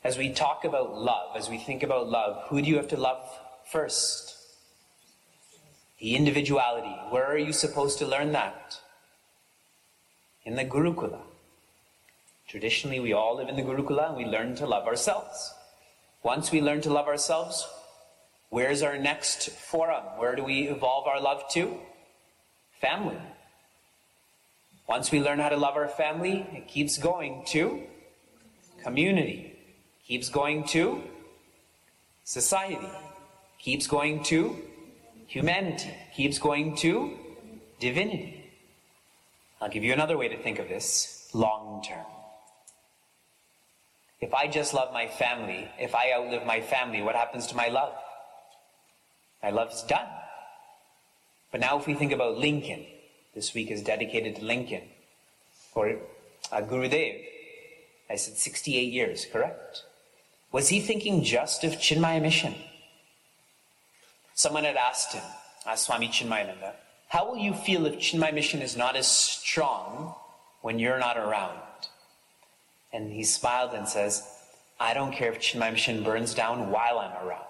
As 0.03 0.17
we 0.17 0.31
talk 0.31 0.65
about 0.65 0.97
love, 0.97 1.35
as 1.35 1.49
we 1.49 1.57
think 1.57 1.83
about 1.83 2.09
love, 2.09 2.43
who 2.47 2.61
do 2.61 2.67
you 2.67 2.77
have 2.77 2.87
to 2.87 2.97
love 2.97 3.23
first? 3.65 4.35
The 5.99 6.15
individuality. 6.15 6.95
Where 7.11 7.25
are 7.25 7.37
you 7.37 7.53
supposed 7.53 7.99
to 7.99 8.07
learn 8.07 8.31
that? 8.31 8.79
In 10.43 10.55
the 10.55 10.65
Gurukula. 10.65 11.19
Traditionally, 12.47 12.99
we 12.99 13.13
all 13.13 13.37
live 13.37 13.47
in 13.47 13.55
the 13.55 13.61
Gurukula 13.61 14.09
and 14.09 14.17
we 14.17 14.25
learn 14.25 14.55
to 14.55 14.65
love 14.65 14.87
ourselves. 14.87 15.53
Once 16.23 16.51
we 16.51 16.61
learn 16.61 16.81
to 16.81 16.91
love 16.91 17.07
ourselves, 17.07 17.67
where's 18.49 18.81
our 18.81 18.97
next 18.97 19.51
forum? 19.51 20.03
Where 20.17 20.35
do 20.35 20.43
we 20.43 20.67
evolve 20.67 21.07
our 21.07 21.21
love 21.21 21.43
to? 21.51 21.77
Family. 22.79 23.17
Once 24.87 25.11
we 25.11 25.21
learn 25.21 25.39
how 25.39 25.49
to 25.49 25.57
love 25.57 25.75
our 25.77 25.87
family, 25.87 26.47
it 26.51 26.67
keeps 26.67 26.97
going 26.97 27.43
to 27.45 27.83
community, 28.83 29.50
keeps 30.11 30.27
going 30.27 30.65
to 30.65 31.01
society, 32.25 32.91
keeps 33.57 33.87
going 33.87 34.21
to 34.21 34.57
humanity, 35.25 35.93
keeps 36.13 36.37
going 36.37 36.75
to 36.75 37.17
divinity. 37.79 38.51
I'll 39.61 39.69
give 39.69 39.85
you 39.85 39.93
another 39.93 40.17
way 40.17 40.27
to 40.27 40.35
think 40.37 40.59
of 40.59 40.67
this 40.67 41.29
long 41.33 41.81
term. 41.87 42.05
If 44.19 44.33
I 44.33 44.47
just 44.47 44.73
love 44.73 44.91
my 44.91 45.07
family, 45.07 45.69
if 45.79 45.95
I 45.95 46.11
outlive 46.11 46.45
my 46.45 46.59
family, 46.59 47.01
what 47.01 47.15
happens 47.15 47.47
to 47.47 47.55
my 47.55 47.69
love? 47.69 47.93
My 49.41 49.51
love 49.51 49.71
is 49.71 49.81
done. 49.83 50.09
But 51.53 51.61
now, 51.61 51.79
if 51.79 51.87
we 51.87 51.93
think 51.93 52.11
about 52.11 52.37
Lincoln, 52.37 52.85
this 53.33 53.53
week 53.53 53.71
is 53.71 53.81
dedicated 53.81 54.35
to 54.35 54.43
Lincoln, 54.43 54.83
or 55.73 55.99
uh, 56.51 56.61
Gurudev, 56.63 57.23
I 58.09 58.15
said 58.17 58.35
68 58.35 58.91
years, 58.91 59.25
correct? 59.31 59.85
Was 60.51 60.69
he 60.69 60.79
thinking 60.79 61.23
just 61.23 61.63
of 61.63 61.73
Chinmaya 61.73 62.21
mission? 62.21 62.55
Someone 64.33 64.63
had 64.63 64.75
asked 64.75 65.13
him, 65.13 65.23
asked 65.65 65.85
Swami 65.85 66.07
Chinmayananda, 66.07 66.73
how 67.09 67.29
will 67.29 67.37
you 67.37 67.53
feel 67.53 67.85
if 67.85 67.95
Chinmaya 67.95 68.33
mission 68.33 68.61
is 68.61 68.75
not 68.75 68.95
as 68.95 69.07
strong 69.07 70.15
when 70.61 70.79
you're 70.79 70.99
not 70.99 71.17
around? 71.17 71.59
And 72.93 73.11
he 73.11 73.23
smiled 73.23 73.73
and 73.73 73.87
says, 73.87 74.27
I 74.79 74.93
don't 74.93 75.13
care 75.13 75.31
if 75.31 75.39
Chinmaya 75.39 75.73
Mission 75.73 76.03
burns 76.03 76.33
down 76.33 76.71
while 76.71 76.99
I'm 76.99 77.25
around. 77.25 77.45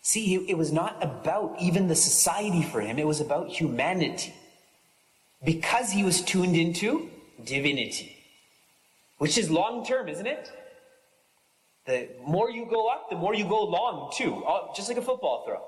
See, 0.00 0.36
it 0.36 0.56
was 0.56 0.72
not 0.72 1.02
about 1.02 1.56
even 1.60 1.88
the 1.88 1.96
society 1.96 2.62
for 2.62 2.80
him, 2.80 2.98
it 2.98 3.06
was 3.06 3.20
about 3.20 3.48
humanity. 3.48 4.32
Because 5.44 5.90
he 5.90 6.04
was 6.04 6.22
tuned 6.22 6.56
into 6.56 7.10
divinity, 7.44 8.15
which 9.18 9.38
is 9.38 9.50
long 9.50 9.84
term, 9.84 10.08
isn't 10.08 10.26
it? 10.26 10.50
The 11.86 12.08
more 12.26 12.50
you 12.50 12.66
go 12.66 12.88
up, 12.88 13.08
the 13.10 13.16
more 13.16 13.34
you 13.34 13.44
go 13.44 13.62
long, 13.64 14.12
too, 14.14 14.42
oh, 14.46 14.72
just 14.74 14.88
like 14.88 14.98
a 14.98 15.02
football 15.02 15.44
throw. 15.46 15.62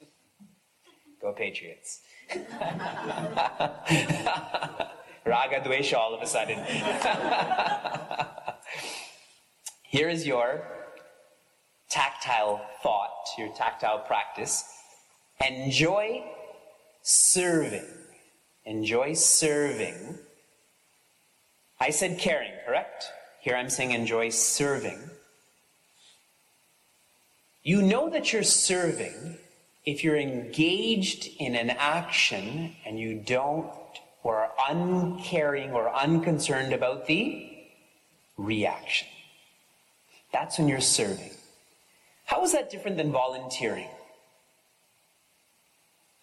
go 1.20 1.32
Patriots. 1.32 2.00
Raga 5.26 5.60
Dvesha 5.60 5.94
all 5.94 6.14
of 6.14 6.20
a 6.22 6.26
sudden. 6.26 6.58
Here 9.82 10.08
is 10.10 10.26
your 10.26 10.66
tactile 11.88 12.60
thought, 12.82 13.28
your 13.38 13.54
tactile 13.54 14.00
practice. 14.00 14.64
Enjoy 15.48 16.24
serving. 17.02 17.86
Enjoy 18.66 19.14
serving. 19.14 20.18
I 21.80 21.90
said 21.90 22.18
caring, 22.18 22.52
correct? 22.66 23.10
Here 23.40 23.56
I'm 23.56 23.70
saying 23.70 23.92
enjoy 23.92 24.30
serving. 24.30 24.98
You 27.62 27.82
know 27.82 28.10
that 28.10 28.32
you're 28.32 28.42
serving 28.42 29.38
if 29.84 30.04
you're 30.04 30.16
engaged 30.16 31.28
in 31.38 31.54
an 31.54 31.70
action 31.70 32.74
and 32.86 32.98
you 32.98 33.14
don't 33.14 33.70
or 34.22 34.36
are 34.36 34.52
uncaring 34.70 35.72
or 35.72 35.94
unconcerned 35.94 36.72
about 36.72 37.06
the 37.06 37.50
reaction. 38.36 39.08
That's 40.32 40.58
when 40.58 40.68
you're 40.68 40.80
serving. 40.80 41.30
How 42.24 42.42
is 42.42 42.52
that 42.52 42.70
different 42.70 42.96
than 42.96 43.12
volunteering? 43.12 43.88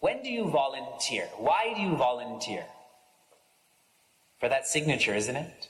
When 0.00 0.22
do 0.22 0.30
you 0.30 0.50
volunteer? 0.50 1.28
Why 1.38 1.72
do 1.76 1.80
you 1.80 1.96
volunteer? 1.96 2.64
For 4.42 4.48
that 4.48 4.66
signature, 4.66 5.14
isn't 5.14 5.36
it? 5.36 5.68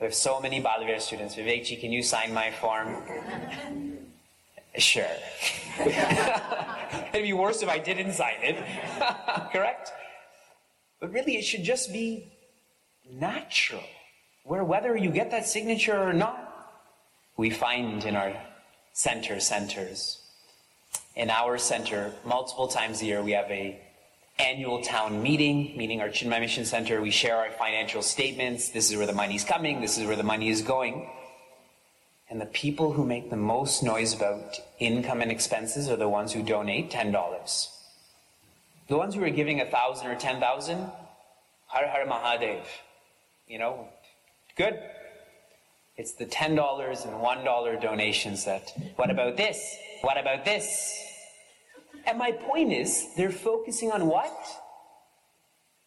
We 0.00 0.04
have 0.04 0.14
so 0.14 0.40
many 0.40 0.62
Balavihar 0.62 0.98
students. 0.98 1.34
Vivekji, 1.34 1.78
can 1.78 1.92
you 1.92 2.02
sign 2.02 2.32
my 2.32 2.50
form? 2.50 2.96
sure. 4.78 5.04
It'd 5.78 7.12
be 7.12 7.34
worse 7.34 7.62
if 7.62 7.68
I 7.68 7.80
didn't 7.80 8.12
sign 8.12 8.38
it. 8.40 8.56
Correct? 9.52 9.92
But 11.00 11.12
really, 11.12 11.36
it 11.36 11.42
should 11.42 11.64
just 11.64 11.92
be 11.92 12.32
natural, 13.12 13.84
where 14.44 14.64
whether 14.64 14.96
you 14.96 15.10
get 15.10 15.30
that 15.30 15.46
signature 15.46 16.00
or 16.00 16.14
not, 16.14 16.72
we 17.36 17.50
find 17.50 18.04
in 18.04 18.16
our 18.16 18.32
center 18.94 19.38
centers. 19.38 20.22
In 21.14 21.28
our 21.28 21.58
center, 21.58 22.14
multiple 22.24 22.68
times 22.68 23.02
a 23.02 23.04
year, 23.04 23.22
we 23.22 23.32
have 23.32 23.50
a 23.50 23.78
annual 24.38 24.82
town 24.82 25.22
meeting, 25.22 25.74
meaning 25.76 26.00
our 26.00 26.08
Chinmaya 26.08 26.40
Mission 26.40 26.64
Center. 26.64 27.00
We 27.00 27.10
share 27.10 27.36
our 27.36 27.50
financial 27.50 28.02
statements. 28.02 28.70
This 28.70 28.90
is 28.90 28.96
where 28.96 29.06
the 29.06 29.12
money's 29.12 29.44
coming. 29.44 29.80
This 29.80 29.98
is 29.98 30.06
where 30.06 30.16
the 30.16 30.22
money 30.22 30.48
is 30.48 30.62
going. 30.62 31.10
And 32.30 32.40
the 32.40 32.46
people 32.46 32.92
who 32.92 33.04
make 33.04 33.30
the 33.30 33.36
most 33.36 33.82
noise 33.82 34.14
about 34.14 34.58
income 34.78 35.22
and 35.22 35.30
expenses 35.30 35.88
are 35.88 35.96
the 35.96 36.08
ones 36.08 36.32
who 36.32 36.42
donate 36.42 36.90
$10. 36.90 37.68
The 38.88 38.96
ones 38.96 39.14
who 39.14 39.22
are 39.22 39.30
giving 39.30 39.60
a 39.60 39.66
thousand 39.66 40.08
or 40.08 40.14
ten 40.14 40.40
thousand, 40.40 40.90
Har 41.66 41.86
Har 41.86 42.06
Mahadev. 42.06 42.62
You 43.46 43.58
know, 43.58 43.88
good. 44.56 44.78
It's 45.96 46.12
the 46.12 46.24
ten 46.24 46.54
dollars 46.54 47.04
and 47.04 47.20
one 47.20 47.44
dollar 47.44 47.76
donations 47.76 48.44
that, 48.44 48.72
what 48.96 49.10
about 49.10 49.36
this? 49.36 49.76
What 50.00 50.16
about 50.16 50.44
this? 50.44 51.07
And 52.08 52.18
my 52.18 52.32
point 52.32 52.72
is, 52.72 53.14
they're 53.16 53.30
focusing 53.30 53.92
on 53.92 54.06
what? 54.06 54.34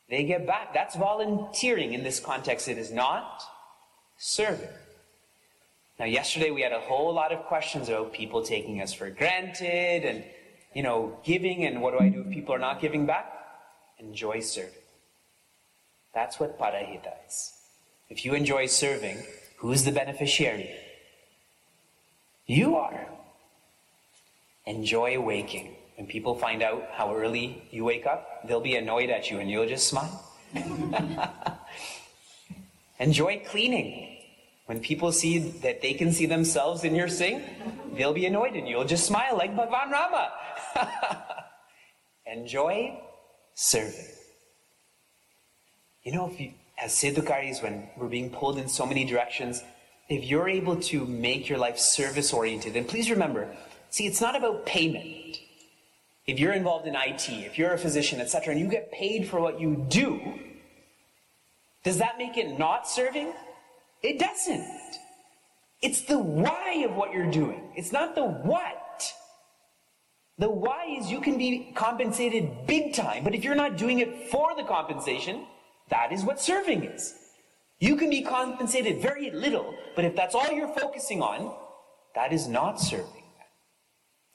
They 0.07 0.23
get 0.23 0.45
back. 0.45 0.73
That's 0.73 0.95
volunteering 0.95 1.93
in 1.93 2.03
this 2.03 2.19
context. 2.19 2.67
It 2.67 2.77
is 2.77 2.91
not 2.91 3.41
serving. 4.17 4.69
Now, 5.99 6.05
yesterday 6.05 6.51
we 6.51 6.61
had 6.61 6.73
a 6.73 6.79
whole 6.79 7.11
lot 7.13 7.31
of 7.31 7.45
questions 7.45 7.89
about 7.89 8.13
people 8.13 8.43
taking 8.43 8.81
us 8.81 8.93
for 8.93 9.09
granted 9.09 10.05
and 10.05 10.23
you 10.73 10.83
know, 10.83 11.17
giving 11.23 11.65
and 11.65 11.81
what 11.81 11.91
do 11.93 11.99
I 11.99 12.09
do 12.09 12.21
if 12.21 12.29
people 12.31 12.55
are 12.55 12.59
not 12.59 12.79
giving 12.79 13.05
back? 13.05 13.25
Enjoy 13.99 14.39
serving. 14.39 14.71
That's 16.13 16.39
what 16.39 16.59
parahita 16.59 17.13
is. 17.27 17.53
If 18.09 18.25
you 18.25 18.33
enjoy 18.33 18.67
serving, 18.67 19.23
who's 19.57 19.83
the 19.83 19.91
beneficiary? 19.91 20.69
You 22.45 22.75
are. 22.75 23.07
Enjoy 24.65 25.19
waking. 25.19 25.75
When 25.97 26.07
people 26.07 26.35
find 26.35 26.63
out 26.63 26.87
how 26.93 27.15
early 27.15 27.63
you 27.71 27.83
wake 27.83 28.05
up, 28.05 28.47
they'll 28.47 28.61
be 28.61 28.75
annoyed 28.75 29.09
at 29.09 29.29
you 29.29 29.39
and 29.39 29.49
you'll 29.49 29.67
just 29.67 29.87
smile. 29.87 30.23
Enjoy 32.99 33.41
cleaning. 33.47 34.17
When 34.65 34.79
people 34.79 35.11
see 35.11 35.39
that 35.39 35.81
they 35.81 35.93
can 35.93 36.11
see 36.11 36.25
themselves 36.25 36.83
in 36.83 36.95
your 36.95 37.07
sink, 37.07 37.43
they'll 37.93 38.13
be 38.13 38.25
annoyed 38.25 38.53
and 38.53 38.67
you'll 38.67 38.85
just 38.85 39.05
smile 39.05 39.37
like 39.37 39.55
Bhagwan 39.55 39.91
Rama. 39.91 40.31
Enjoy 42.25 42.97
serving. 43.53 44.05
You 46.03 46.13
know, 46.13 46.31
if 46.31 46.39
you, 46.39 46.53
as 46.81 46.93
Sedhukaris, 46.93 47.61
when 47.61 47.89
we're 47.97 48.07
being 48.07 48.29
pulled 48.29 48.57
in 48.57 48.67
so 48.67 48.85
many 48.85 49.03
directions, 49.03 49.61
if 50.09 50.23
you're 50.23 50.49
able 50.49 50.77
to 50.77 51.05
make 51.05 51.49
your 51.49 51.57
life 51.57 51.77
service 51.77 52.33
oriented, 52.33 52.75
and 52.75 52.87
please 52.87 53.09
remember, 53.09 53.53
See, 53.91 54.07
it's 54.07 54.21
not 54.21 54.37
about 54.37 54.65
payment. 54.65 55.40
If 56.27 56.39
you're 56.39 56.53
involved 56.53 56.87
in 56.87 56.95
IT, 56.95 57.29
if 57.29 57.57
you're 57.57 57.73
a 57.73 57.77
physician, 57.77 58.21
etc., 58.21 58.51
and 58.51 58.59
you 58.59 58.67
get 58.67 58.91
paid 58.91 59.27
for 59.27 59.39
what 59.39 59.59
you 59.59 59.85
do, 59.89 60.39
does 61.83 61.97
that 61.97 62.17
make 62.17 62.37
it 62.37 62.59
not 62.59 62.87
serving? 62.87 63.33
It 64.03 64.19
doesn't. 64.19 64.67
It's 65.81 66.01
the 66.01 66.19
why 66.19 66.83
of 66.87 66.95
what 66.95 67.11
you're 67.11 67.31
doing. 67.31 67.71
It's 67.75 67.91
not 67.91 68.13
the 68.13 68.25
what. 68.25 69.11
The 70.37 70.49
why 70.49 70.95
is 70.99 71.11
you 71.11 71.21
can 71.21 71.37
be 71.37 71.71
compensated 71.75 72.67
big 72.67 72.93
time, 72.93 73.23
but 73.23 73.33
if 73.33 73.43
you're 73.43 73.55
not 73.55 73.77
doing 73.77 73.99
it 73.99 74.29
for 74.29 74.55
the 74.55 74.63
compensation, 74.63 75.45
that 75.89 76.11
is 76.11 76.23
what 76.23 76.39
serving 76.39 76.83
is. 76.83 77.15
You 77.79 77.95
can 77.95 78.11
be 78.11 78.21
compensated 78.21 79.01
very 79.01 79.31
little, 79.31 79.73
but 79.95 80.05
if 80.05 80.15
that's 80.15 80.35
all 80.35 80.51
you're 80.51 80.73
focusing 80.75 81.21
on, 81.21 81.55
that 82.13 82.31
is 82.31 82.47
not 82.47 82.79
serving. 82.79 83.23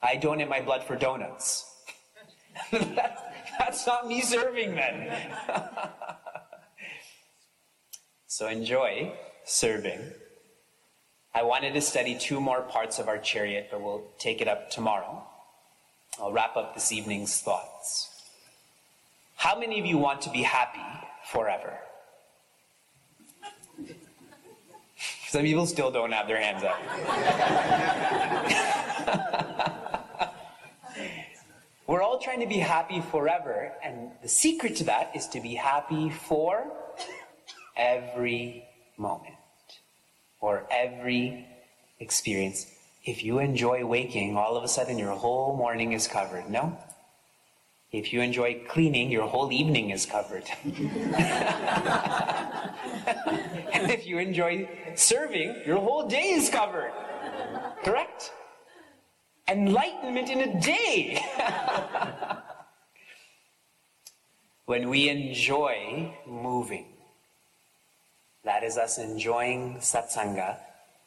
I 0.02 0.16
donate 0.16 0.48
my 0.48 0.60
blood 0.60 0.82
for 0.82 0.96
donuts. 0.96 1.64
That's, 2.70 3.22
that's 3.58 3.86
not 3.86 4.06
me 4.06 4.20
serving 4.20 4.74
then. 4.74 5.12
so 8.26 8.48
enjoy 8.48 9.12
serving. 9.44 10.00
I 11.34 11.42
wanted 11.42 11.74
to 11.74 11.80
study 11.80 12.16
two 12.16 12.40
more 12.40 12.62
parts 12.62 12.98
of 12.98 13.08
our 13.08 13.18
chariot, 13.18 13.68
but 13.70 13.82
we'll 13.82 14.04
take 14.18 14.40
it 14.40 14.48
up 14.48 14.70
tomorrow. 14.70 15.22
I'll 16.18 16.32
wrap 16.32 16.56
up 16.56 16.74
this 16.74 16.92
evening's 16.92 17.40
thoughts. 17.40 18.10
How 19.36 19.58
many 19.58 19.78
of 19.78 19.84
you 19.84 19.98
want 19.98 20.22
to 20.22 20.30
be 20.30 20.42
happy 20.42 20.80
forever? 21.30 21.74
Some 25.28 25.42
people 25.42 25.66
still 25.66 25.90
don't 25.90 26.12
have 26.12 26.26
their 26.26 26.40
hands 26.40 26.64
up. 26.64 26.80
We're 31.86 32.02
all 32.02 32.18
trying 32.18 32.40
to 32.40 32.46
be 32.46 32.58
happy 32.58 33.00
forever, 33.00 33.72
and 33.82 34.10
the 34.20 34.28
secret 34.28 34.76
to 34.76 34.84
that 34.84 35.14
is 35.14 35.28
to 35.28 35.40
be 35.40 35.54
happy 35.54 36.10
for 36.10 36.66
every 37.76 38.64
moment 38.96 39.36
or 40.40 40.66
every 40.68 41.46
experience. 42.00 42.66
If 43.04 43.22
you 43.22 43.38
enjoy 43.38 43.84
waking, 43.86 44.36
all 44.36 44.56
of 44.56 44.64
a 44.64 44.68
sudden 44.68 44.98
your 44.98 45.12
whole 45.12 45.56
morning 45.56 45.92
is 45.92 46.08
covered. 46.08 46.50
No? 46.50 46.76
If 47.92 48.12
you 48.12 48.20
enjoy 48.20 48.64
cleaning, 48.68 49.12
your 49.12 49.28
whole 49.28 49.52
evening 49.52 49.90
is 49.90 50.06
covered. 50.06 50.42
and 50.64 50.72
if 53.92 54.08
you 54.08 54.18
enjoy 54.18 54.68
serving, 54.96 55.62
your 55.64 55.78
whole 55.78 56.08
day 56.08 56.30
is 56.30 56.50
covered. 56.50 56.90
Correct? 57.84 58.32
Enlightenment 59.48 60.28
in 60.28 60.40
a 60.40 60.60
day. 60.60 61.24
when 64.66 64.88
we 64.88 65.08
enjoy 65.08 66.12
moving, 66.26 66.86
that 68.44 68.64
is 68.64 68.76
us 68.76 68.98
enjoying 68.98 69.76
satsanga, 69.76 70.56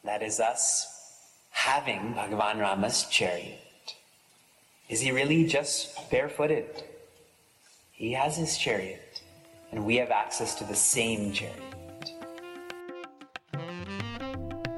that 0.04 0.24
is 0.24 0.40
us 0.40 0.88
having 1.52 2.14
Bhagavan 2.14 2.60
Rama's 2.60 3.06
chariot. 3.06 3.96
Is 4.88 5.02
he 5.02 5.12
really 5.12 5.46
just 5.46 6.10
barefooted? 6.10 6.84
He 7.92 8.14
has 8.14 8.38
his 8.38 8.58
chariot, 8.58 9.22
and 9.72 9.86
we 9.86 9.98
have 9.98 10.12
access 10.12 10.56
to 10.56 10.64
the 10.64 10.76
same 10.76 11.34
chariot. 11.34 11.69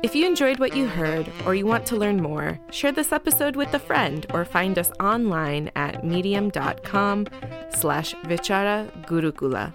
If 0.03 0.15
you 0.15 0.25
enjoyed 0.25 0.57
what 0.57 0.75
you 0.75 0.87
heard 0.87 1.31
or 1.45 1.53
you 1.53 1.67
want 1.67 1.85
to 1.87 1.95
learn 1.95 2.21
more, 2.21 2.59
share 2.71 2.91
this 2.91 3.11
episode 3.11 3.55
with 3.55 3.71
a 3.75 3.79
friend 3.79 4.25
or 4.33 4.43
find 4.45 4.79
us 4.79 4.91
online 4.99 5.69
at 5.75 6.03
medium.com 6.03 7.27
slash 7.69 8.15
vichara 8.23 8.89
gurukula. 9.05 9.71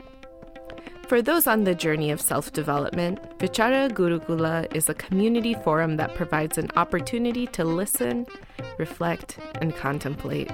For 1.06 1.22
those 1.22 1.46
on 1.46 1.62
the 1.62 1.76
journey 1.76 2.10
of 2.10 2.20
self 2.20 2.52
development, 2.52 3.20
Vichara 3.38 3.88
Gurukula 3.88 4.74
is 4.74 4.88
a 4.88 4.94
community 4.94 5.54
forum 5.54 5.96
that 5.98 6.16
provides 6.16 6.58
an 6.58 6.72
opportunity 6.74 7.46
to 7.48 7.64
listen, 7.64 8.26
reflect, 8.78 9.38
and 9.60 9.76
contemplate. 9.76 10.50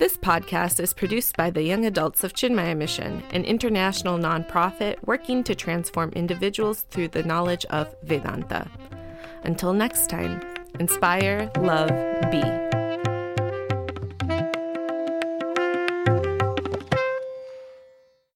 This 0.00 0.16
podcast 0.16 0.80
is 0.80 0.94
produced 0.94 1.36
by 1.36 1.50
the 1.50 1.62
Young 1.62 1.84
Adults 1.84 2.24
of 2.24 2.32
Chinmaya 2.32 2.74
Mission, 2.74 3.22
an 3.32 3.44
international 3.44 4.16
nonprofit 4.16 4.96
working 5.04 5.44
to 5.44 5.54
transform 5.54 6.08
individuals 6.12 6.86
through 6.88 7.08
the 7.08 7.22
knowledge 7.22 7.66
of 7.66 7.94
Vedanta. 8.02 8.66
Until 9.44 9.74
next 9.74 10.08
time, 10.08 10.40
inspire, 10.78 11.50
love, 11.58 11.90
be. 12.30 12.79